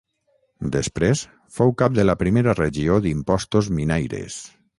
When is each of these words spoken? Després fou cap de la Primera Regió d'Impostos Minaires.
Després 0.75 1.21
fou 1.57 1.73
cap 1.81 1.99
de 1.99 2.07
la 2.07 2.15
Primera 2.23 2.57
Regió 2.61 2.99
d'Impostos 3.05 3.71
Minaires. 3.79 4.43